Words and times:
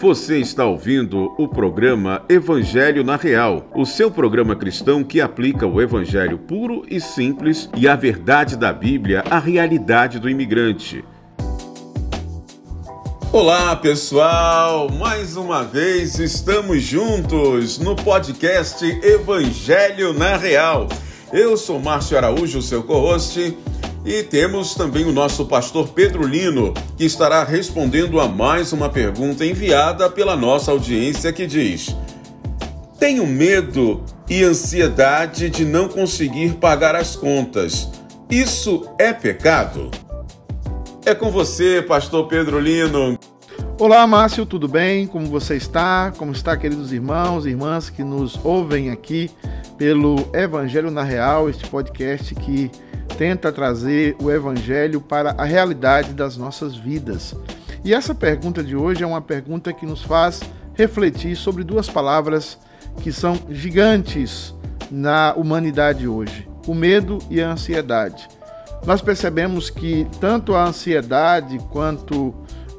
Você 0.00 0.38
está 0.38 0.64
ouvindo 0.64 1.34
o 1.36 1.46
programa 1.46 2.24
Evangelho 2.26 3.04
na 3.04 3.16
Real, 3.16 3.68
o 3.74 3.84
seu 3.84 4.10
programa 4.10 4.56
cristão 4.56 5.04
que 5.04 5.20
aplica 5.20 5.66
o 5.66 5.78
evangelho 5.78 6.38
puro 6.38 6.86
e 6.88 6.98
simples 6.98 7.68
e 7.76 7.86
a 7.86 7.94
verdade 7.96 8.56
da 8.56 8.72
Bíblia 8.72 9.22
à 9.28 9.38
realidade 9.38 10.18
do 10.18 10.26
imigrante. 10.26 11.04
Olá, 13.30 13.76
pessoal! 13.76 14.90
Mais 14.90 15.36
uma 15.36 15.64
vez 15.64 16.18
estamos 16.18 16.82
juntos 16.82 17.78
no 17.78 17.94
podcast 17.94 18.82
Evangelho 19.04 20.14
na 20.14 20.38
Real. 20.38 20.88
Eu 21.30 21.58
sou 21.58 21.78
Márcio 21.78 22.16
Araújo, 22.16 22.62
seu 22.62 22.82
co-host, 22.82 23.54
e 24.04 24.22
temos 24.22 24.74
também 24.74 25.04
o 25.04 25.12
nosso 25.12 25.44
pastor 25.44 25.88
Pedro 25.88 26.26
Lino, 26.26 26.72
que 26.96 27.04
estará 27.04 27.44
respondendo 27.44 28.18
a 28.18 28.26
mais 28.26 28.72
uma 28.72 28.88
pergunta 28.88 29.44
enviada 29.44 30.08
pela 30.08 30.34
nossa 30.34 30.70
audiência 30.70 31.32
que 31.32 31.46
diz: 31.46 31.94
Tenho 32.98 33.26
medo 33.26 34.02
e 34.28 34.42
ansiedade 34.42 35.50
de 35.50 35.64
não 35.64 35.88
conseguir 35.88 36.54
pagar 36.54 36.94
as 36.94 37.14
contas. 37.14 37.90
Isso 38.30 38.88
é 38.98 39.12
pecado? 39.12 39.90
É 41.04 41.14
com 41.14 41.30
você, 41.30 41.82
pastor 41.82 42.26
Pedro 42.26 42.58
Lino. 42.58 43.18
Olá, 43.78 44.06
Márcio, 44.06 44.46
tudo 44.46 44.68
bem? 44.68 45.06
Como 45.06 45.26
você 45.26 45.56
está? 45.56 46.12
Como 46.16 46.32
está, 46.32 46.56
queridos 46.56 46.92
irmãos 46.92 47.44
e 47.44 47.50
irmãs 47.50 47.90
que 47.90 48.04
nos 48.04 48.38
ouvem 48.44 48.90
aqui 48.90 49.30
pelo 49.76 50.28
Evangelho 50.34 50.90
na 50.90 51.02
Real, 51.02 51.48
este 51.48 51.66
podcast 51.66 52.34
que 52.34 52.70
tenta 53.20 53.52
trazer 53.52 54.16
o 54.18 54.30
Evangelho 54.30 54.98
para 54.98 55.34
a 55.36 55.44
realidade 55.44 56.14
das 56.14 56.38
nossas 56.38 56.74
vidas. 56.74 57.36
E 57.84 57.92
essa 57.92 58.14
pergunta 58.14 58.64
de 58.64 58.74
hoje 58.74 59.02
é 59.04 59.06
uma 59.06 59.20
pergunta 59.20 59.74
que 59.74 59.84
nos 59.84 60.02
faz 60.02 60.40
refletir 60.72 61.36
sobre 61.36 61.62
duas 61.62 61.86
palavras 61.86 62.56
que 63.02 63.12
são 63.12 63.38
gigantes 63.50 64.54
na 64.90 65.34
humanidade 65.34 66.08
hoje: 66.08 66.48
o 66.66 66.72
medo 66.72 67.18
e 67.28 67.42
a 67.42 67.52
ansiedade. 67.52 68.26
Nós 68.86 69.02
percebemos 69.02 69.68
que 69.68 70.06
tanto 70.18 70.54
a 70.54 70.64
ansiedade 70.64 71.58
quanto 71.70 72.34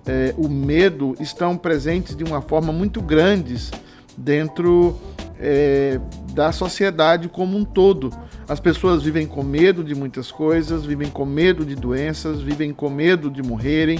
é, 0.08 0.34
o 0.36 0.50
medo 0.50 1.16
estão 1.20 1.56
presentes 1.56 2.16
de 2.16 2.24
uma 2.24 2.42
forma 2.42 2.74
muito 2.74 3.00
grandes 3.00 3.70
dentro 4.18 5.00
é, 5.40 6.00
da 6.34 6.52
sociedade 6.52 7.30
como 7.30 7.56
um 7.56 7.64
todo. 7.64 8.12
As 8.48 8.60
pessoas 8.60 9.04
vivem 9.04 9.26
com 9.26 9.44
medo 9.44 9.84
de 9.84 9.96
muitas 9.96 10.32
coisas, 10.32 10.86
vivem 10.86 11.10
com 11.10 11.26
medo 11.26 11.66
de 11.66 11.76
doenças, 11.76 12.42
vivem 12.42 12.74
com 12.74 12.90
medo 12.90 13.30
de 13.30 13.42
morrerem, 13.42 14.00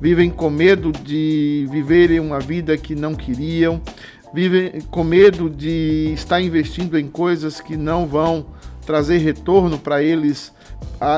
vivem 0.00 0.30
com 0.30 0.50
medo 0.50 0.90
de 0.90 1.68
viverem 1.70 2.18
uma 2.18 2.40
vida 2.40 2.76
que 2.76 2.94
não 2.94 3.14
queriam, 3.14 3.80
vivem 4.34 4.80
com 4.90 5.04
medo 5.04 5.48
de 5.48 6.10
estar 6.14 6.40
investindo 6.40 6.98
em 6.98 7.06
coisas 7.06 7.60
que 7.60 7.76
não 7.76 8.06
vão 8.06 8.46
trazer 8.84 9.18
retorno 9.18 9.78
para 9.78 10.02
eles 10.02 10.52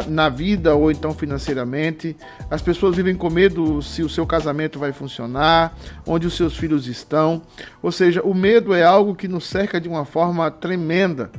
na 0.09 0.29
vida 0.29 0.75
ou 0.75 0.91
então 0.91 1.15
financeiramente. 1.15 2.17
As 2.51 2.63
pessoas 2.63 2.97
vivem 2.97 3.15
com 3.15 3.31
medo 3.31 3.83
se 3.83 4.03
o 4.03 4.09
seu 4.09 4.27
casamento 4.27 4.79
vai 4.79 4.93
funcionar, 4.93 5.77
onde 6.07 6.27
os 6.27 6.37
seus 6.37 6.57
filhos 6.57 6.87
estão. 6.87 7.43
Ou 7.83 7.93
seja, 7.93 8.23
o 8.23 8.35
medo 8.35 8.75
é 8.75 8.83
algo 8.83 9.15
que 9.15 9.29
nos 9.29 9.45
cerca 9.45 9.81
de 9.81 9.89
uma 9.89 10.05
forma 10.05 10.51
tremenda. 10.51 11.31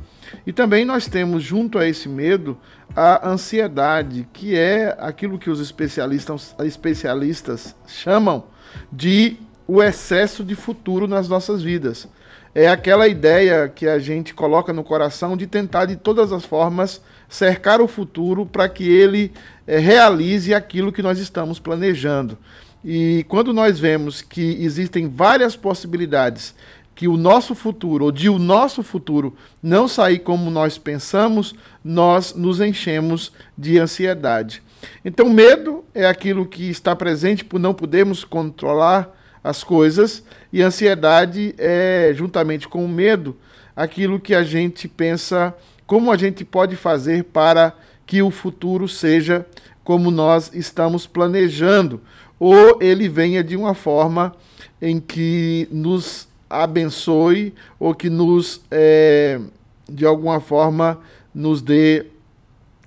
E 0.46 0.52
também 0.52 0.84
nós 0.84 1.06
temos 1.06 1.42
junto 1.42 1.78
a 1.78 1.86
esse 1.86 2.08
medo 2.08 2.56
a 2.94 3.28
ansiedade, 3.28 4.28
que 4.32 4.56
é 4.56 4.96
aquilo 4.98 5.38
que 5.38 5.50
os 5.50 5.60
especialistas, 5.60 6.54
especialistas 6.60 7.74
chamam 7.86 8.44
de 8.92 9.36
o 9.66 9.82
excesso 9.82 10.44
de 10.44 10.54
futuro 10.54 11.06
nas 11.08 11.28
nossas 11.28 11.62
vidas. 11.62 12.08
É 12.54 12.68
aquela 12.68 13.06
ideia 13.06 13.68
que 13.68 13.86
a 13.86 13.98
gente 13.98 14.32
coloca 14.32 14.72
no 14.72 14.82
coração 14.82 15.36
de 15.36 15.46
tentar 15.46 15.84
de 15.84 15.96
todas 15.96 16.32
as 16.32 16.44
formas 16.44 17.02
cercar 17.28 17.80
o 17.80 17.88
futuro 17.88 18.46
para 18.46 18.68
que 18.68 18.88
ele 18.88 19.32
é, 19.66 19.78
realize 19.78 20.54
aquilo 20.54 20.92
que 20.92 21.02
nós 21.02 21.18
estamos 21.18 21.58
planejando. 21.58 22.38
E 22.84 23.24
quando 23.28 23.52
nós 23.52 23.78
vemos 23.78 24.22
que 24.22 24.62
existem 24.62 25.08
várias 25.08 25.56
possibilidades 25.56 26.54
que 26.94 27.06
o 27.06 27.16
nosso 27.16 27.54
futuro, 27.54 28.06
ou 28.06 28.12
de 28.12 28.28
o 28.30 28.38
nosso 28.38 28.82
futuro, 28.82 29.36
não 29.62 29.86
sair 29.86 30.20
como 30.20 30.50
nós 30.50 30.78
pensamos, 30.78 31.54
nós 31.84 32.34
nos 32.34 32.58
enchemos 32.58 33.32
de 33.56 33.78
ansiedade. 33.78 34.62
Então, 35.04 35.28
medo 35.28 35.84
é 35.94 36.06
aquilo 36.06 36.46
que 36.46 36.70
está 36.70 36.96
presente 36.96 37.44
por 37.44 37.60
não 37.60 37.74
podermos 37.74 38.24
controlar 38.24 39.14
as 39.44 39.62
coisas, 39.62 40.24
e 40.52 40.62
ansiedade 40.62 41.54
é, 41.58 42.12
juntamente 42.14 42.66
com 42.66 42.84
o 42.84 42.88
medo, 42.88 43.36
aquilo 43.76 44.18
que 44.18 44.34
a 44.34 44.42
gente 44.42 44.88
pensa 44.88 45.54
como 45.86 46.10
a 46.10 46.16
gente 46.16 46.44
pode 46.44 46.76
fazer 46.76 47.24
para 47.24 47.74
que 48.04 48.22
o 48.22 48.30
futuro 48.30 48.88
seja 48.88 49.46
como 49.84 50.10
nós 50.10 50.50
estamos 50.52 51.06
planejando, 51.06 52.00
ou 52.38 52.78
ele 52.80 53.08
venha 53.08 53.42
de 53.42 53.56
uma 53.56 53.72
forma 53.72 54.34
em 54.80 55.00
que 55.00 55.68
nos 55.70 56.28
abençoe 56.48 57.54
ou 57.78 57.94
que 57.94 58.10
nos, 58.10 58.60
é, 58.70 59.40
de 59.88 60.04
alguma 60.04 60.40
forma, 60.40 60.98
nos 61.34 61.62
dê 61.62 62.06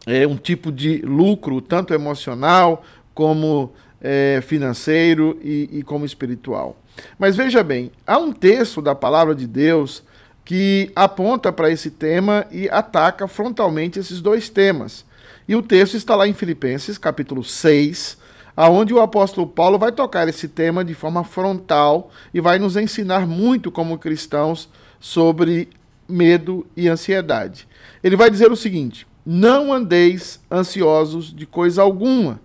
é, 0.05 0.25
um 0.25 0.35
tipo 0.35 0.71
de 0.71 0.97
lucro, 0.97 1.61
tanto 1.61 1.93
emocional 1.93 2.83
como 3.13 3.71
é, 4.01 4.41
financeiro 4.41 5.37
e, 5.43 5.69
e 5.71 5.83
como 5.83 6.05
espiritual. 6.05 6.77
Mas 7.17 7.35
veja 7.35 7.63
bem, 7.63 7.91
há 8.05 8.17
um 8.17 8.31
texto 8.31 8.81
da 8.81 8.95
palavra 8.95 9.33
de 9.33 9.47
Deus 9.47 10.03
que 10.49 10.91
aponta 10.95 11.51
para 11.51 11.69
esse 11.69 11.91
tema 11.91 12.43
e 12.49 12.67
ataca 12.69 13.27
frontalmente 13.27 13.99
esses 13.99 14.19
dois 14.19 14.49
temas. 14.49 15.05
E 15.47 15.55
o 15.55 15.61
texto 15.61 15.93
está 15.93 16.15
lá 16.15 16.27
em 16.27 16.33
Filipenses, 16.33 16.97
capítulo 16.97 17.43
6, 17.43 18.17
aonde 18.57 18.91
o 18.91 18.99
apóstolo 18.99 19.45
Paulo 19.45 19.77
vai 19.77 19.91
tocar 19.91 20.27
esse 20.27 20.47
tema 20.47 20.83
de 20.83 20.95
forma 20.95 21.23
frontal 21.23 22.09
e 22.33 22.41
vai 22.41 22.57
nos 22.57 22.75
ensinar 22.75 23.27
muito 23.27 23.69
como 23.69 23.99
cristãos 23.99 24.67
sobre 24.99 25.69
medo 26.07 26.65
e 26.75 26.87
ansiedade. 26.87 27.67
Ele 28.03 28.15
vai 28.15 28.31
dizer 28.31 28.51
o 28.51 28.55
seguinte: 28.55 29.05
Não 29.23 29.71
andeis 29.71 30.39
ansiosos 30.51 31.31
de 31.31 31.45
coisa 31.45 31.83
alguma. 31.83 32.41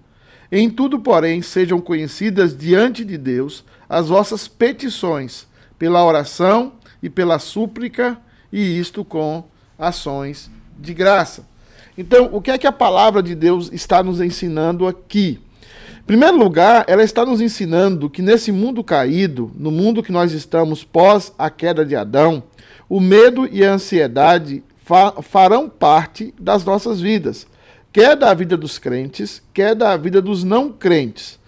Em 0.53 0.69
tudo, 0.69 1.01
porém, 1.01 1.41
sejam 1.41 1.81
conhecidas 1.81 2.55
diante 2.55 3.03
de 3.03 3.17
Deus 3.17 3.65
as 3.89 4.09
vossas 4.09 4.47
petições, 4.47 5.47
pela 5.79 6.05
oração 6.05 6.75
e 7.03 7.11
pela 7.11 7.39
súplica, 7.39 8.19
e 8.53 8.79
isto 8.79 9.05
com 9.05 9.45
ações 9.79 10.51
de 10.79 10.95
graça. 10.95 11.47
Então, 11.97 12.31
o 12.33 12.41
que 12.41 12.51
é 12.51 12.59
que 12.59 12.67
a 12.67 12.73
palavra 12.73 13.23
de 13.23 13.35
Deus 13.35 13.71
está 13.73 14.03
nos 14.03 14.21
ensinando 14.21 14.87
aqui? 14.87 15.41
Em 16.01 16.07
primeiro 16.07 16.37
lugar, 16.37 16.85
ela 16.89 17.03
está 17.03 17.25
nos 17.25 17.41
ensinando 17.41 18.11
que 18.11 18.21
nesse 18.21 18.53
mundo 18.53 18.85
caído, 18.85 19.51
no 19.55 19.71
mundo 19.71 20.03
que 20.03 20.13
nós 20.13 20.33
estamos 20.33 20.85
pós 20.85 21.33
a 21.39 21.49
queda 21.49 21.85
de 21.85 21.97
Adão, 21.97 22.43
o 22.89 23.01
medo 23.01 23.49
e 23.51 23.65
a 23.65 23.73
ansiedade 23.73 24.63
fa 24.85 25.13
farão 25.23 25.69
parte 25.69 26.35
das 26.39 26.65
nossas 26.65 27.01
vidas, 27.01 27.47
quer 27.93 28.17
da 28.17 28.35
vida 28.35 28.57
dos 28.57 28.79
crentes, 28.79 29.43
quer 29.55 29.75
da 29.75 29.97
vida 29.97 30.21
dos 30.21 30.45
não 30.45 30.71
crentes. 30.71 31.39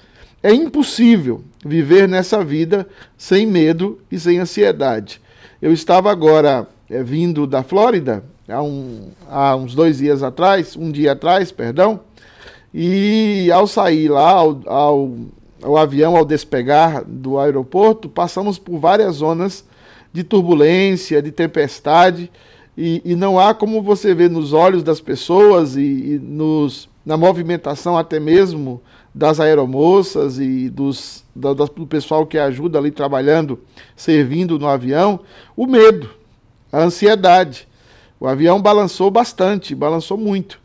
É 0.42 0.54
impossível 0.54 1.44
viver 1.66 2.08
nessa 2.08 2.44
vida 2.44 2.86
sem 3.16 3.46
medo 3.46 3.98
e 4.10 4.18
sem 4.18 4.38
ansiedade. 4.38 5.20
Eu 5.60 5.72
estava 5.72 6.10
agora 6.10 6.66
é, 6.88 7.02
vindo 7.02 7.46
da 7.46 7.62
Flórida, 7.62 8.22
há, 8.48 8.62
um, 8.62 9.08
há 9.28 9.56
uns 9.56 9.74
dois 9.74 9.98
dias 9.98 10.22
atrás, 10.22 10.76
um 10.76 10.90
dia 10.90 11.12
atrás, 11.12 11.50
perdão, 11.50 12.00
e 12.72 13.50
ao 13.52 13.66
sair 13.66 14.08
lá, 14.08 14.30
ao, 14.30 14.60
ao, 14.66 15.10
ao 15.62 15.76
avião, 15.76 16.16
ao 16.16 16.24
despegar 16.24 17.04
do 17.04 17.38
aeroporto, 17.38 18.08
passamos 18.08 18.58
por 18.58 18.78
várias 18.78 19.16
zonas 19.16 19.64
de 20.12 20.22
turbulência, 20.22 21.20
de 21.20 21.30
tempestade, 21.32 22.30
e, 22.76 23.00
e, 23.04 23.16
não 23.16 23.38
há 23.38 23.54
como 23.54 23.80
você 23.80 24.14
ver 24.14 24.28
nos 24.28 24.52
olhos 24.52 24.82
das 24.82 25.00
pessoas 25.00 25.76
e, 25.76 25.80
e 25.80 26.20
nos, 26.22 26.90
na 27.06 27.16
movimentação 27.16 27.96
até 27.96 28.18
mesmo 28.18 28.82
das 29.14 29.38
aeromoças 29.38 30.40
e 30.40 30.68
dos, 30.68 31.24
do, 31.34 31.54
do 31.54 31.86
pessoal 31.86 32.26
que 32.26 32.36
ajuda 32.36 32.78
ali 32.78 32.90
trabalhando, 32.90 33.60
servindo 33.94 34.58
no 34.58 34.66
avião, 34.66 35.20
o 35.56 35.66
medo, 35.66 36.10
a 36.72 36.80
ansiedade. 36.80 37.68
O 38.18 38.26
avião 38.26 38.60
balançou 38.60 39.08
bastante, 39.08 39.74
balançou 39.74 40.18
muito. 40.18 40.60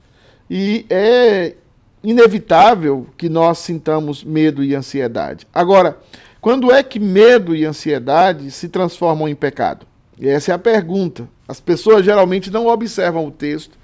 E 0.50 0.86
é 0.90 1.56
inevitável 2.04 3.06
que 3.16 3.30
nós 3.30 3.60
sintamos 3.60 4.24
medo 4.24 4.64
e 4.64 4.74
ansiedade. 4.74 5.48
Agora, 5.54 6.00
quando 6.42 6.72
é 6.72 6.82
que 6.82 7.00
medo 7.00 7.56
e 7.56 7.66
ansiedade 7.66 8.50
se 8.50 8.68
transformam 8.68 9.30
em 9.30 9.36
pecado? 9.36 9.86
Essa 10.20 10.52
é 10.52 10.56
a 10.56 10.60
pergunta. 10.60 11.30
As 11.48 11.60
pessoas 11.60 12.04
geralmente 12.04 12.50
não 12.50 12.68
observam 12.68 13.28
o 13.28 13.32
texto 13.32 13.78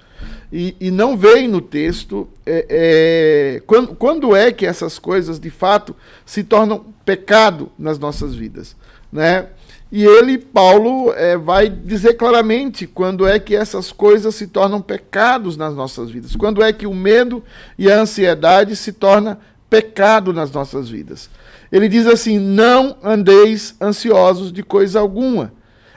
e, 0.52 0.74
e 0.80 0.90
não 0.90 1.16
veio 1.16 1.48
no 1.48 1.60
texto 1.60 2.26
é, 2.46 2.66
é, 2.68 3.62
quando, 3.66 3.94
quando 3.94 4.34
é 4.34 4.50
que 4.50 4.64
essas 4.64 4.98
coisas 4.98 5.38
de 5.38 5.50
fato 5.50 5.94
se 6.24 6.42
tornam 6.42 6.86
pecado 7.04 7.70
nas 7.78 7.98
nossas 7.98 8.34
vidas, 8.34 8.74
né? 9.12 9.48
E 9.90 10.04
ele, 10.04 10.36
Paulo, 10.36 11.14
é, 11.14 11.36
vai 11.36 11.70
dizer 11.70 12.14
claramente 12.14 12.86
quando 12.86 13.26
é 13.26 13.38
que 13.38 13.56
essas 13.56 13.90
coisas 13.90 14.34
se 14.34 14.46
tornam 14.46 14.82
pecados 14.82 15.56
nas 15.56 15.74
nossas 15.74 16.10
vidas, 16.10 16.36
quando 16.36 16.62
é 16.62 16.72
que 16.74 16.86
o 16.86 16.92
medo 16.92 17.42
e 17.78 17.90
a 17.90 18.00
ansiedade 18.00 18.76
se 18.76 18.92
torna 18.92 19.38
pecado 19.70 20.32
nas 20.32 20.50
nossas 20.50 20.90
vidas. 20.90 21.30
Ele 21.72 21.88
diz 21.88 22.06
assim: 22.06 22.38
não 22.38 22.96
andeis 23.02 23.74
ansiosos 23.80 24.52
de 24.52 24.62
coisa 24.62 25.00
alguma. 25.00 25.52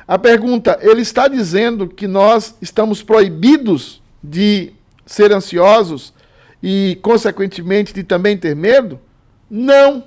A 0.07 0.17
pergunta, 0.17 0.77
ele 0.81 1.01
está 1.01 1.27
dizendo 1.27 1.87
que 1.87 2.07
nós 2.07 2.55
estamos 2.61 3.03
proibidos 3.03 4.00
de 4.23 4.73
ser 5.05 5.31
ansiosos 5.31 6.13
e, 6.61 6.97
consequentemente, 7.01 7.93
de 7.93 8.03
também 8.03 8.37
ter 8.37 8.55
medo? 8.55 8.99
Não. 9.49 10.03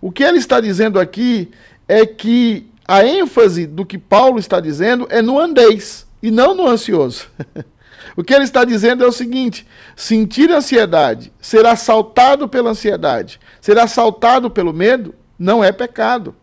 O 0.00 0.12
que 0.12 0.22
ele 0.22 0.38
está 0.38 0.60
dizendo 0.60 1.00
aqui 1.00 1.50
é 1.88 2.06
que 2.06 2.70
a 2.86 3.04
ênfase 3.04 3.66
do 3.66 3.84
que 3.84 3.98
Paulo 3.98 4.38
está 4.38 4.60
dizendo 4.60 5.06
é 5.10 5.20
no 5.20 5.38
andeis 5.38 6.06
e 6.22 6.30
não 6.30 6.54
no 6.54 6.66
ansioso. 6.66 7.28
o 8.16 8.22
que 8.22 8.32
ele 8.32 8.44
está 8.44 8.64
dizendo 8.64 9.04
é 9.04 9.06
o 9.06 9.12
seguinte: 9.12 9.66
sentir 9.96 10.50
ansiedade, 10.50 11.32
ser 11.40 11.66
assaltado 11.66 12.48
pela 12.48 12.70
ansiedade, 12.70 13.40
ser 13.60 13.78
assaltado 13.78 14.50
pelo 14.50 14.72
medo, 14.72 15.14
não 15.38 15.62
é 15.62 15.72
pecado. 15.72 16.34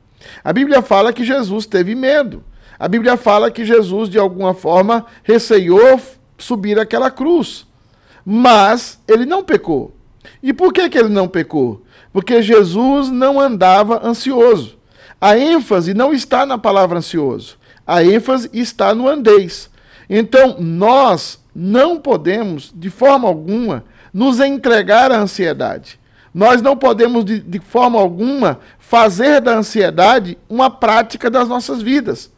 A 0.44 0.52
Bíblia 0.52 0.82
fala 0.82 1.14
que 1.14 1.24
Jesus 1.24 1.66
teve 1.66 1.96
medo. 1.96 2.44
A 2.78 2.88
Bíblia 2.88 3.16
fala 3.16 3.50
que 3.50 3.64
Jesus, 3.64 4.10
de 4.10 4.20
alguma 4.20 4.54
forma, 4.54 5.06
receiou 5.24 6.00
subir 6.38 6.80
aquela 6.80 7.12
cruz. 7.12 7.66
Mas 8.26 9.00
ele 9.08 9.26
não 9.26 9.44
pecou. 9.44 9.96
E 10.42 10.52
por 10.54 10.74
que, 10.74 10.90
que 10.90 10.98
ele 10.98 11.10
não 11.10 11.28
pecou? 11.28 11.84
Porque 12.12 12.42
Jesus 12.42 13.10
não 13.10 13.40
andava 13.40 14.06
ansioso. 14.06 14.78
A 15.20 15.38
ênfase 15.38 15.94
não 15.94 16.14
está 16.14 16.46
na 16.46 16.58
palavra 16.58 16.98
ansioso. 16.98 17.58
A 17.86 18.04
ênfase 18.04 18.50
está 18.54 18.94
no 18.94 19.08
andeis. 19.08 19.70
Então, 20.10 20.58
nós 20.60 21.40
não 21.54 22.00
podemos, 22.00 22.72
de 22.76 22.90
forma 22.90 23.28
alguma, 23.28 23.84
nos 24.14 24.40
entregar 24.40 25.12
à 25.12 25.18
ansiedade. 25.18 26.00
Nós 26.34 26.62
não 26.62 26.76
podemos, 26.76 27.24
de, 27.24 27.40
de 27.40 27.60
forma 27.60 28.00
alguma, 28.00 28.60
fazer 28.78 29.40
da 29.40 29.58
ansiedade 29.58 30.38
uma 30.50 30.70
prática 30.70 31.30
das 31.30 31.48
nossas 31.48 31.82
vidas. 31.82 32.32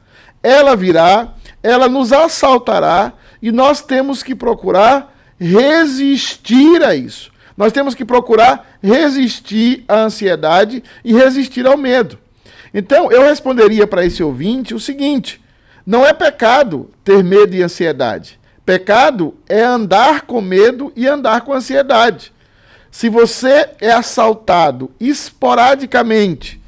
Ela 0.44 0.75
virá, 0.75 1.33
ela 1.63 1.89
nos 1.89 2.13
assaltará 2.13 3.13
e 3.41 3.51
nós 3.51 3.81
temos 3.81 4.23
que 4.23 4.35
procurar 4.35 5.15
resistir 5.39 6.83
a 6.83 6.95
isso. 6.95 7.31
Nós 7.55 7.73
temos 7.73 7.95
que 7.95 8.05
procurar 8.05 8.77
resistir 8.81 9.83
à 9.87 10.01
ansiedade 10.01 10.83
e 11.03 11.13
resistir 11.13 11.65
ao 11.65 11.77
medo. 11.77 12.19
Então, 12.73 13.11
eu 13.11 13.23
responderia 13.23 13.87
para 13.87 14.05
esse 14.05 14.21
ouvinte 14.21 14.75
o 14.75 14.79
seguinte: 14.79 15.41
não 15.85 16.05
é 16.05 16.13
pecado 16.13 16.89
ter 17.03 17.23
medo 17.23 17.55
e 17.55 17.63
ansiedade. 17.63 18.39
Pecado 18.65 19.33
é 19.47 19.63
andar 19.63 20.23
com 20.23 20.41
medo 20.41 20.91
e 20.95 21.07
andar 21.07 21.41
com 21.41 21.53
ansiedade. 21.53 22.33
Se 22.91 23.09
você 23.09 23.69
é 23.79 23.91
assaltado 23.91 24.91
esporadicamente 24.99 26.61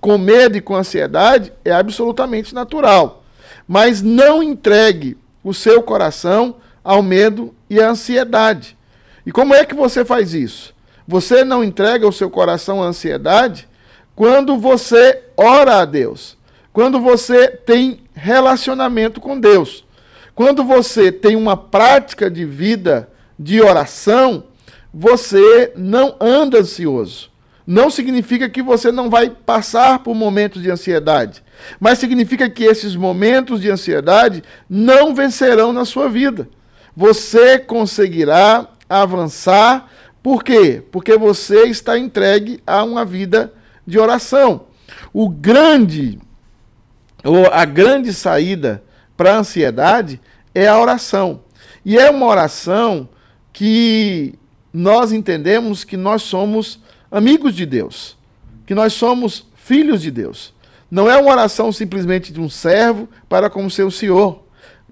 com 0.00 0.18
medo 0.18 0.56
e 0.56 0.60
com 0.60 0.74
ansiedade, 0.74 1.52
é 1.64 1.70
absolutamente 1.70 2.54
natural. 2.54 3.22
Mas 3.68 4.02
não 4.02 4.42
entregue 4.42 5.16
o 5.42 5.54
seu 5.54 5.82
coração 5.82 6.56
ao 6.82 7.02
medo 7.02 7.54
e 7.68 7.80
à 7.80 7.90
ansiedade. 7.90 8.76
E 9.24 9.32
como 9.32 9.54
é 9.54 9.64
que 9.64 9.74
você 9.74 10.04
faz 10.04 10.34
isso? 10.34 10.74
Você 11.06 11.44
não 11.44 11.64
entrega 11.64 12.06
o 12.06 12.12
seu 12.12 12.30
coração 12.30 12.82
à 12.82 12.86
ansiedade 12.86 13.68
quando 14.14 14.58
você 14.58 15.22
ora 15.36 15.80
a 15.80 15.84
Deus, 15.84 16.36
quando 16.72 17.00
você 17.00 17.48
tem 17.48 18.00
relacionamento 18.14 19.20
com 19.20 19.38
Deus, 19.38 19.84
quando 20.34 20.62
você 20.62 21.10
tem 21.10 21.36
uma 21.36 21.56
prática 21.56 22.30
de 22.30 22.44
vida 22.44 23.08
de 23.38 23.60
oração, 23.62 24.44
você 24.92 25.72
não 25.74 26.16
anda 26.20 26.58
ansioso. 26.58 27.30
Não 27.66 27.88
significa 27.88 28.48
que 28.48 28.62
você 28.62 28.90
não 28.90 29.08
vai 29.08 29.30
passar 29.30 30.00
por 30.00 30.14
momentos 30.14 30.60
de 30.60 30.70
ansiedade, 30.70 31.42
mas 31.78 31.98
significa 31.98 32.48
que 32.48 32.64
esses 32.64 32.96
momentos 32.96 33.60
de 33.60 33.70
ansiedade 33.70 34.42
não 34.68 35.14
vencerão 35.14 35.72
na 35.72 35.84
sua 35.84 36.08
vida. 36.08 36.48
Você 36.96 37.58
conseguirá 37.58 38.68
avançar, 38.88 39.90
por 40.22 40.42
quê? 40.42 40.82
Porque 40.90 41.16
você 41.16 41.66
está 41.66 41.98
entregue 41.98 42.60
a 42.66 42.82
uma 42.82 43.04
vida 43.04 43.52
de 43.86 43.98
oração. 43.98 44.66
O 45.12 45.28
grande, 45.28 46.18
ou 47.24 47.46
a 47.46 47.64
grande 47.64 48.12
saída 48.12 48.82
para 49.16 49.34
a 49.34 49.38
ansiedade 49.38 50.20
é 50.54 50.66
a 50.66 50.78
oração. 50.78 51.42
E 51.84 51.98
é 51.98 52.10
uma 52.10 52.26
oração 52.26 53.08
que 53.52 54.34
nós 54.72 55.12
entendemos 55.12 55.84
que 55.84 55.96
nós 55.96 56.22
somos 56.22 56.80
amigos 57.10 57.54
de 57.54 57.66
Deus, 57.66 58.16
que 58.66 58.74
nós 58.74 58.92
somos 58.92 59.46
filhos 59.54 60.02
de 60.02 60.10
Deus. 60.10 60.54
Não 60.90 61.10
é 61.10 61.16
uma 61.16 61.30
oração 61.30 61.70
simplesmente 61.70 62.32
de 62.32 62.40
um 62.40 62.48
servo 62.48 63.08
para 63.28 63.48
com 63.48 63.64
o 63.64 63.70
seu 63.70 63.90
senhor, 63.90 64.42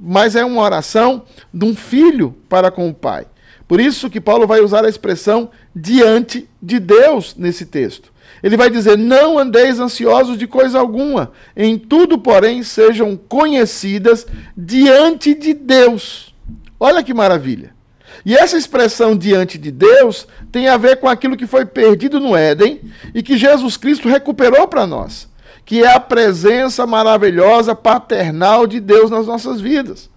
mas 0.00 0.37
é 0.37 0.45
uma 0.45 0.62
oração 0.62 1.25
de 1.53 1.65
um 1.65 1.75
filho 1.75 2.35
para 2.49 2.71
com 2.71 2.89
o 2.89 2.95
pai. 2.95 3.27
Por 3.67 3.81
isso 3.81 4.09
que 4.09 4.21
Paulo 4.21 4.47
vai 4.47 4.61
usar 4.61 4.85
a 4.85 4.89
expressão 4.89 5.50
diante 5.75 6.49
de 6.62 6.79
Deus 6.79 7.35
nesse 7.37 7.67
texto. 7.67 8.12
Ele 8.43 8.56
vai 8.56 8.71
dizer: 8.71 8.97
Não 8.97 9.39
andeis 9.39 9.79
ansiosos 9.79 10.39
de 10.39 10.47
coisa 10.47 10.79
alguma, 10.79 11.33
em 11.56 11.79
tudo, 11.79 12.19
porém, 12.19 12.62
sejam 12.62 13.17
conhecidas 13.17 14.27
diante 14.56 15.35
de 15.35 15.53
Deus. 15.53 16.35
Olha 16.79 17.03
que 17.03 17.12
maravilha. 17.12 17.77
E 18.25 18.37
essa 18.37 18.56
expressão 18.56 19.17
diante 19.17 19.59
de 19.59 19.71
Deus 19.71 20.27
tem 20.51 20.69
a 20.69 20.77
ver 20.77 20.97
com 20.97 21.09
aquilo 21.09 21.37
que 21.37 21.47
foi 21.47 21.65
perdido 21.65 22.19
no 22.21 22.37
Éden 22.37 22.81
e 23.15 23.23
que 23.23 23.37
Jesus 23.37 23.77
Cristo 23.77 24.09
recuperou 24.09 24.67
para 24.67 24.87
nós, 24.87 25.29
que 25.69 25.82
é 25.82 25.94
a 25.94 26.00
presença 26.00 26.87
maravilhosa, 26.87 27.75
paternal 27.75 28.67
de 28.67 28.81
Deus 28.81 29.11
nas 29.11 29.26
nossas 29.26 29.61
vidas. 29.61 30.09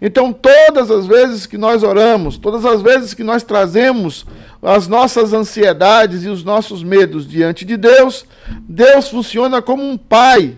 Então, 0.00 0.32
todas 0.32 0.92
as 0.92 1.08
vezes 1.08 1.44
que 1.44 1.58
nós 1.58 1.82
oramos, 1.82 2.38
todas 2.38 2.64
as 2.64 2.80
vezes 2.80 3.12
que 3.12 3.24
nós 3.24 3.42
trazemos 3.42 4.24
as 4.62 4.86
nossas 4.86 5.32
ansiedades 5.32 6.22
e 6.22 6.28
os 6.28 6.44
nossos 6.44 6.84
medos 6.84 7.28
diante 7.28 7.64
de 7.64 7.76
Deus, 7.76 8.24
Deus 8.60 9.08
funciona 9.08 9.60
como 9.60 9.82
um 9.82 9.98
pai 9.98 10.56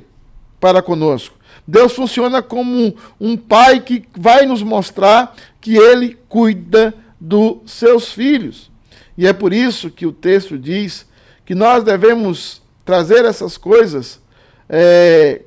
para 0.60 0.82
conosco. 0.82 1.36
Deus 1.66 1.94
funciona 1.94 2.42
como 2.42 2.70
um, 2.70 2.92
um 3.18 3.36
pai 3.38 3.80
que 3.80 4.04
vai 4.14 4.44
nos 4.44 4.62
mostrar 4.62 5.34
que 5.58 5.74
ele 5.74 6.18
cuida 6.28 6.92
dos 7.18 7.60
seus 7.64 8.12
filhos. 8.12 8.70
E 9.16 9.26
é 9.26 9.32
por 9.32 9.54
isso 9.54 9.90
que 9.90 10.04
o 10.04 10.12
texto 10.12 10.58
diz 10.58 11.06
que 11.46 11.54
nós 11.54 11.82
devemos 11.82 12.60
trazer 12.84 13.24
essas 13.24 13.56
coisas 13.56 14.22
é, 14.68 15.42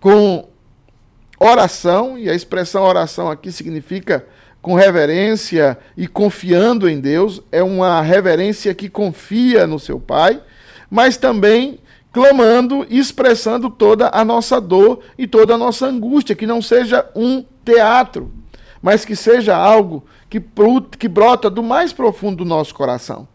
com 0.00 0.48
oração, 1.38 2.18
e 2.18 2.28
a 2.30 2.34
expressão 2.34 2.84
oração 2.84 3.30
aqui 3.30 3.50
significa 3.50 4.24
com 4.62 4.74
reverência 4.74 5.78
e 5.94 6.06
confiando 6.06 6.88
em 6.88 6.98
Deus, 6.98 7.42
é 7.52 7.62
uma 7.62 8.00
reverência 8.00 8.74
que 8.74 8.88
confia 8.88 9.66
no 9.66 9.78
seu 9.78 10.00
Pai, 10.00 10.40
mas 10.90 11.16
também 11.18 11.80
clamando 12.14 12.86
e 12.88 12.98
expressando 12.98 13.68
toda 13.68 14.08
a 14.12 14.24
nossa 14.24 14.60
dor 14.60 15.00
e 15.18 15.26
toda 15.26 15.54
a 15.54 15.58
nossa 15.58 15.86
angústia, 15.86 16.36
que 16.36 16.46
não 16.46 16.62
seja 16.62 17.04
um 17.14 17.44
teatro, 17.64 18.32
mas 18.80 19.04
que 19.04 19.16
seja 19.16 19.56
algo 19.56 20.04
que, 20.30 20.42
que 20.98 21.08
brota 21.08 21.50
do 21.50 21.62
mais 21.62 21.92
profundo 21.92 22.38
do 22.38 22.44
nosso 22.44 22.74
coração. 22.74 23.28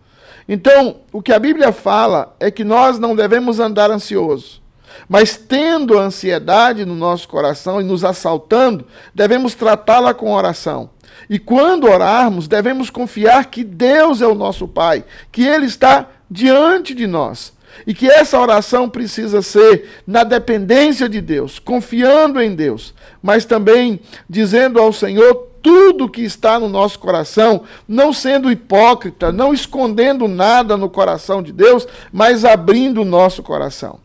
Então, 0.48 1.02
o 1.12 1.22
que 1.22 1.32
a 1.32 1.38
Bíblia 1.38 1.72
fala 1.72 2.36
é 2.40 2.50
que 2.50 2.64
nós 2.64 2.98
não 2.98 3.16
devemos 3.16 3.60
andar 3.60 3.92
ansiosos, 3.92 4.62
mas 5.08 5.38
tendo 5.38 5.98
a 5.98 6.03
ansiedade 6.03 6.86
no 6.86 6.96
nosso 6.96 7.27
coração 7.27 7.79
e 7.79 7.84
nos 7.84 8.03
assaltando, 8.03 8.86
devemos 9.13 9.55
tratá-la 9.55 10.13
com 10.13 10.31
oração 10.31 10.89
e 11.29 11.38
quando 11.39 11.88
orarmos, 11.88 12.48
devemos 12.48 12.89
confiar 12.89 13.46
que 13.46 13.63
Deus 13.63 14.22
é 14.22 14.27
o 14.27 14.36
nosso 14.36 14.67
Pai, 14.67 15.03
que 15.31 15.43
Ele 15.43 15.65
está 15.65 16.08
diante 16.29 16.93
de 16.93 17.08
nós. 17.08 17.53
E 17.86 17.93
que 17.93 18.10
essa 18.10 18.39
oração 18.39 18.89
precisa 18.89 19.41
ser 19.41 20.01
na 20.05 20.24
dependência 20.24 21.08
de 21.08 21.22
Deus, 21.22 21.60
confiando 21.60 22.41
em 22.41 22.55
Deus, 22.55 22.93
mas 23.22 23.46
também 23.46 24.00
dizendo 24.27 24.79
ao 24.79 24.91
Senhor 24.91 25.48
tudo 25.62 26.10
que 26.10 26.22
está 26.22 26.60
no 26.60 26.67
nosso 26.67 26.98
coração, 26.98 27.63
não 27.88 28.12
sendo 28.12 28.51
hipócrita, 28.51 29.31
não 29.31 29.53
escondendo 29.53 30.27
nada 30.27 30.75
no 30.75 30.89
coração 30.89 31.43
de 31.43 31.53
Deus, 31.53 31.88
mas 32.12 32.43
abrindo 32.43 33.01
o 33.01 33.05
nosso 33.05 33.43
coração. 33.43 34.00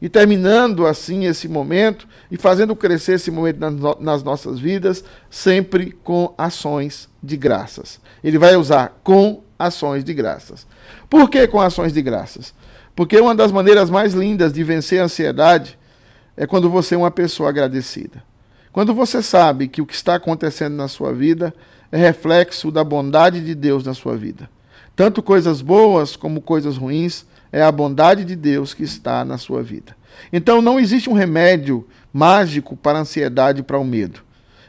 E 0.00 0.08
terminando 0.08 0.86
assim 0.86 1.24
esse 1.24 1.48
momento 1.48 2.06
e 2.30 2.36
fazendo 2.36 2.76
crescer 2.76 3.14
esse 3.14 3.30
momento 3.30 3.58
nas 4.00 4.22
nossas 4.22 4.58
vidas, 4.58 5.02
sempre 5.30 5.92
com 6.04 6.34
ações 6.36 7.08
de 7.22 7.36
graças. 7.36 8.00
Ele 8.22 8.38
vai 8.38 8.56
usar 8.56 9.00
com 9.02 9.42
ações 9.58 10.04
de 10.04 10.12
graças. 10.12 10.66
Por 11.08 11.30
que 11.30 11.46
com 11.46 11.60
ações 11.60 11.92
de 11.92 12.02
graças? 12.02 12.54
Porque 12.94 13.18
uma 13.20 13.34
das 13.34 13.52
maneiras 13.52 13.90
mais 13.90 14.14
lindas 14.14 14.52
de 14.52 14.62
vencer 14.62 15.00
a 15.00 15.04
ansiedade 15.04 15.78
é 16.36 16.46
quando 16.46 16.68
você 16.68 16.94
é 16.94 16.98
uma 16.98 17.10
pessoa 17.10 17.48
agradecida. 17.48 18.22
Quando 18.72 18.92
você 18.92 19.22
sabe 19.22 19.68
que 19.68 19.80
o 19.80 19.86
que 19.86 19.94
está 19.94 20.16
acontecendo 20.16 20.74
na 20.74 20.88
sua 20.88 21.12
vida 21.12 21.54
é 21.90 21.96
reflexo 21.96 22.70
da 22.70 22.84
bondade 22.84 23.40
de 23.40 23.54
Deus 23.54 23.84
na 23.84 23.94
sua 23.94 24.16
vida. 24.16 24.50
Tanto 24.94 25.22
coisas 25.22 25.62
boas 25.62 26.16
como 26.16 26.40
coisas 26.40 26.76
ruins, 26.76 27.24
é 27.56 27.62
a 27.62 27.72
bondade 27.72 28.22
de 28.22 28.36
Deus 28.36 28.74
que 28.74 28.82
está 28.82 29.24
na 29.24 29.38
sua 29.38 29.62
vida. 29.62 29.96
Então 30.30 30.60
não 30.60 30.78
existe 30.78 31.08
um 31.08 31.14
remédio 31.14 31.88
mágico 32.12 32.76
para 32.76 32.98
a 32.98 33.00
ansiedade 33.00 33.60
e 33.60 33.62
para 33.62 33.78
o 33.78 33.84
medo. 33.84 34.20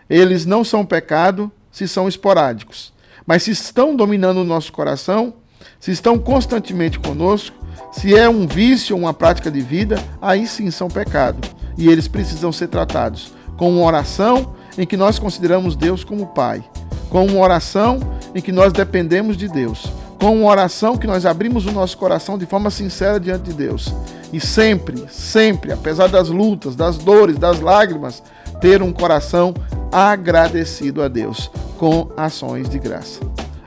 Eles 0.09 0.45
não 0.45 0.63
são 0.63 0.85
pecado 0.85 1.51
se 1.69 1.85
são 1.85 2.07
esporádicos. 2.07 2.93
Mas 3.25 3.43
se 3.43 3.51
estão 3.51 3.93
dominando 3.93 4.37
o 4.37 4.45
nosso 4.45 4.71
coração, 4.71 5.33
se 5.81 5.91
estão 5.91 6.17
constantemente 6.17 6.97
conosco, 6.97 7.57
se 7.91 8.15
é 8.15 8.29
um 8.29 8.47
vício 8.47 8.95
uma 8.95 9.13
prática 9.13 9.51
de 9.51 9.59
vida, 9.59 10.01
aí 10.21 10.47
sim 10.47 10.71
são 10.71 10.87
pecado. 10.87 11.45
E 11.77 11.89
eles 11.89 12.07
precisam 12.07 12.53
ser 12.53 12.69
tratados 12.69 13.33
com 13.57 13.69
uma 13.69 13.85
oração 13.85 14.55
em 14.77 14.87
que 14.87 14.95
nós 14.95 15.19
consideramos 15.19 15.75
Deus 15.75 16.05
como 16.05 16.27
Pai, 16.27 16.63
com 17.09 17.25
uma 17.25 17.39
oração 17.39 17.99
em 18.33 18.41
que 18.41 18.53
nós 18.53 18.71
dependemos 18.71 19.35
de 19.35 19.49
Deus, 19.49 19.91
com 20.19 20.35
uma 20.41 20.49
oração 20.49 20.97
que 20.97 21.07
nós 21.07 21.25
abrimos 21.25 21.65
o 21.65 21.71
nosso 21.71 21.97
coração 21.97 22.37
de 22.37 22.45
forma 22.45 22.69
sincera 22.69 23.19
diante 23.19 23.43
de 23.43 23.53
Deus. 23.53 23.93
E 24.33 24.39
sempre, 24.39 25.05
sempre, 25.09 25.71
apesar 25.71 26.07
das 26.07 26.29
lutas, 26.29 26.75
das 26.75 26.97
dores, 26.97 27.37
das 27.37 27.59
lágrimas, 27.59 28.23
ter 28.59 28.81
um 28.81 28.91
coração 28.91 29.53
agradecido 29.91 31.01
a 31.01 31.07
Deus 31.07 31.51
com 31.77 32.09
ações 32.17 32.67
de 32.67 32.79
graça. 32.79 33.21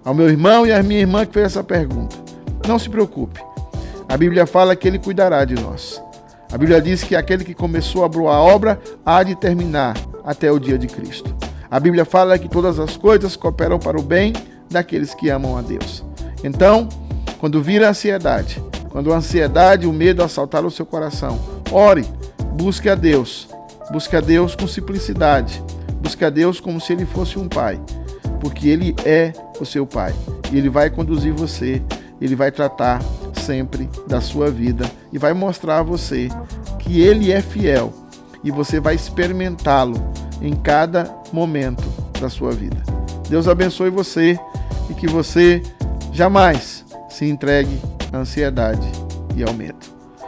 Ao 0.04 0.12
meu 0.12 0.28
irmão 0.28 0.66
e 0.66 0.72
à 0.72 0.82
minha 0.82 1.00
irmã 1.00 1.24
que 1.24 1.32
fez 1.32 1.46
essa 1.46 1.62
pergunta, 1.62 2.16
não 2.66 2.78
se 2.78 2.88
preocupe. 2.88 3.40
A 4.08 4.16
Bíblia 4.16 4.46
fala 4.46 4.74
que 4.74 4.88
ele 4.88 4.98
cuidará 4.98 5.44
de 5.44 5.54
nós. 5.54 6.02
A 6.52 6.58
Bíblia 6.58 6.82
diz 6.82 7.04
que 7.04 7.14
aquele 7.14 7.44
que 7.44 7.54
começou 7.54 8.04
a 8.04 8.08
boa 8.08 8.36
obra 8.40 8.80
há 9.06 9.22
de 9.22 9.36
terminar 9.36 9.96
até 10.24 10.50
o 10.50 10.58
dia 10.58 10.76
de 10.76 10.88
Cristo. 10.88 11.34
A 11.70 11.78
Bíblia 11.78 12.04
fala 12.04 12.38
que 12.38 12.48
todas 12.48 12.80
as 12.80 12.96
coisas 12.96 13.36
cooperam 13.36 13.78
para 13.78 13.98
o 13.98 14.02
bem 14.02 14.32
daqueles 14.68 15.14
que 15.14 15.30
amam 15.30 15.56
a 15.56 15.62
Deus. 15.62 16.09
Então, 16.42 16.88
quando 17.38 17.62
vir 17.62 17.82
a 17.84 17.90
ansiedade, 17.90 18.62
quando 18.90 19.12
a 19.12 19.16
ansiedade 19.16 19.84
e 19.84 19.88
o 19.88 19.92
medo 19.92 20.22
assaltar 20.22 20.64
o 20.64 20.70
seu 20.70 20.86
coração, 20.86 21.38
ore, 21.70 22.04
busque 22.54 22.88
a 22.88 22.94
Deus. 22.94 23.48
Busque 23.90 24.16
a 24.16 24.20
Deus 24.20 24.54
com 24.54 24.66
simplicidade. 24.66 25.62
Busque 26.00 26.24
a 26.24 26.30
Deus 26.30 26.60
como 26.60 26.80
se 26.80 26.92
ele 26.92 27.04
fosse 27.04 27.38
um 27.38 27.48
pai, 27.48 27.80
porque 28.40 28.68
ele 28.68 28.94
é 29.04 29.32
o 29.60 29.66
seu 29.66 29.86
pai 29.86 30.14
e 30.52 30.58
ele 30.58 30.68
vai 30.68 30.90
conduzir 30.90 31.32
você, 31.32 31.82
ele 32.20 32.34
vai 32.34 32.50
tratar 32.50 33.00
sempre 33.34 33.88
da 34.06 34.20
sua 34.20 34.50
vida 34.50 34.90
e 35.12 35.18
vai 35.18 35.32
mostrar 35.32 35.78
a 35.78 35.82
você 35.82 36.28
que 36.78 37.00
ele 37.00 37.32
é 37.32 37.40
fiel 37.40 37.92
e 38.42 38.50
você 38.50 38.80
vai 38.80 38.94
experimentá-lo 38.94 39.94
em 40.40 40.54
cada 40.54 41.14
momento 41.32 41.84
da 42.20 42.28
sua 42.28 42.52
vida. 42.52 42.78
Deus 43.28 43.46
abençoe 43.46 43.90
você 43.90 44.38
e 44.88 44.94
que 44.94 45.06
você 45.06 45.62
jamais 46.20 46.84
se 47.08 47.24
entregue 47.24 47.80
à 48.12 48.18
ansiedade 48.18 48.86
e 49.34 49.42
ao 49.42 49.54
medo. 49.54 49.78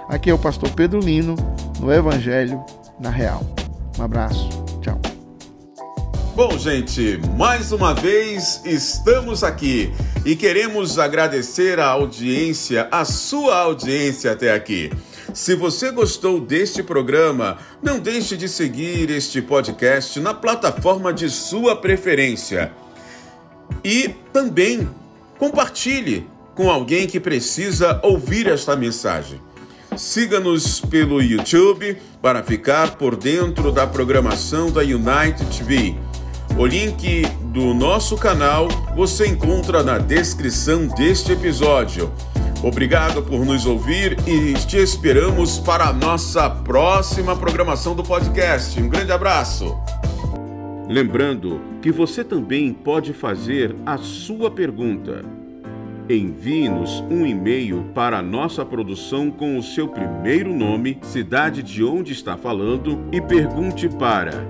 Aqui 0.09 0.31
é 0.31 0.33
o 0.33 0.39
pastor 0.39 0.71
Pedro 0.71 1.01
Lino, 1.01 1.37
no 1.79 1.93
Evangelho 1.93 2.65
na 2.99 3.11
Real. 3.11 3.43
Um 3.99 4.03
abraço, 4.03 4.49
tchau. 4.81 4.99
Bom, 6.35 6.57
gente, 6.57 7.21
mais 7.37 7.73
uma 7.73 7.93
vez 7.93 8.63
estamos 8.65 9.45
aqui 9.45 9.93
e 10.25 10.35
queremos 10.35 10.99
agradecer 10.99 11.79
a 11.79 11.89
audiência, 11.89 12.89
a 12.91 13.05
sua 13.05 13.59
audiência 13.59 14.33
até 14.33 14.51
aqui. 14.51 14.91
Se 15.35 15.55
você 15.55 15.91
gostou 15.91 16.41
deste 16.41 16.83
programa, 16.83 17.59
não 17.83 17.99
deixe 17.99 18.35
de 18.35 18.49
seguir 18.49 19.11
este 19.11 19.43
podcast 19.43 20.19
na 20.21 20.33
plataforma 20.33 21.13
de 21.13 21.29
sua 21.29 21.77
preferência. 21.77 22.73
E 23.85 24.09
também 24.33 24.89
compartilhe 25.43 26.29
com 26.55 26.71
alguém 26.71 27.09
que 27.09 27.19
precisa 27.19 27.99
ouvir 28.05 28.47
esta 28.47 28.77
mensagem. 28.77 29.41
Siga-nos 29.97 30.81
pelo 30.81 31.21
YouTube 31.21 31.97
para 32.23 32.45
ficar 32.45 32.93
por 32.93 33.17
dentro 33.17 33.73
da 33.73 33.85
programação 33.85 34.71
da 34.71 34.83
United 34.83 35.45
TV 35.59 35.97
o 36.57 36.67
link 36.67 37.27
do 37.47 37.75
nosso 37.75 38.17
canal 38.17 38.69
você 38.95 39.27
encontra 39.27 39.83
na 39.83 39.99
descrição 39.99 40.87
deste 40.87 41.33
episódio. 41.33 42.13
Obrigado 42.63 43.23
por 43.23 43.45
nos 43.45 43.67
ouvir 43.67 44.17
e 44.29 44.53
te 44.55 44.77
esperamos 44.77 45.59
para 45.59 45.87
a 45.87 45.93
nossa 45.93 46.49
próxima 46.49 47.35
programação 47.35 47.97
do 47.97 48.05
podcast. 48.05 48.81
Um 48.81 48.89
grande 48.89 49.11
abraço. 49.11 49.77
Lembrando 50.93 51.61
que 51.81 51.91
você 51.91 52.23
também 52.23 52.71
pode 52.71 53.15
fazer 53.15 53.75
a 53.87 53.97
sua 53.97 54.51
pergunta. 54.51 55.25
Envie-nos 56.07 57.01
um 57.11 57.25
e-mail 57.25 57.87
para 57.95 58.19
a 58.19 58.23
nossa 58.23 58.63
produção 58.63 59.31
com 59.31 59.57
o 59.57 59.63
seu 59.63 59.89
primeiro 59.89 60.53
nome, 60.53 60.99
cidade 61.01 61.63
de 61.63 61.83
onde 61.83 62.13
está 62.13 62.37
falando 62.37 63.07
e 63.11 63.23
pergunte 63.23 63.89
para 63.89 64.47